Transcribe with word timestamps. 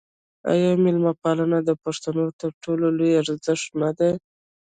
آیا 0.51 0.71
میلمه 0.83 1.13
پالنه 1.21 1.59
د 1.63 1.69
پښتنو 1.83 2.25
تر 2.39 2.51
ټولو 2.63 2.85
لوی 2.97 3.11
ارزښت 3.21 3.67
نه 3.81 3.89
دی؟ 3.97 4.11